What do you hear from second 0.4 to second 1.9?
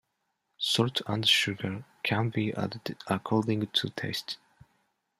Salt and sugar